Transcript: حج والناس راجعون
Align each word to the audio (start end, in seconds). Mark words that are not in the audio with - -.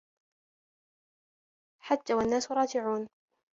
حج 1.81 2.11
والناس 2.13 2.51
راجعون 2.51 3.07